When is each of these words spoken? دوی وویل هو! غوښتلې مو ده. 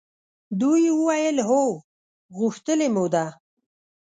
دوی 0.59 0.83
وویل 0.99 1.37
هو! 1.49 1.63
غوښتلې 2.37 2.87
مو 2.95 3.05
ده. 3.13 3.25